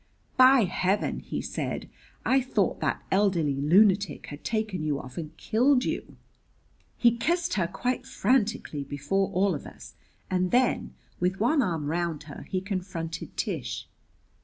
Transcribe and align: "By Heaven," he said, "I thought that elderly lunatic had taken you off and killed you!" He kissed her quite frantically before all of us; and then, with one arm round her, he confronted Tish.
"By 0.35 0.61
Heaven," 0.63 1.19
he 1.19 1.43
said, 1.43 1.87
"I 2.25 2.41
thought 2.41 2.79
that 2.79 3.03
elderly 3.11 3.53
lunatic 3.53 4.25
had 4.31 4.43
taken 4.43 4.81
you 4.83 4.99
off 4.99 5.15
and 5.15 5.37
killed 5.37 5.85
you!" 5.85 6.17
He 6.97 7.15
kissed 7.15 7.53
her 7.53 7.67
quite 7.67 8.07
frantically 8.07 8.83
before 8.83 9.29
all 9.29 9.53
of 9.53 9.67
us; 9.67 9.93
and 10.27 10.49
then, 10.49 10.95
with 11.19 11.39
one 11.39 11.61
arm 11.61 11.85
round 11.85 12.23
her, 12.23 12.47
he 12.49 12.61
confronted 12.61 13.37
Tish. 13.37 13.87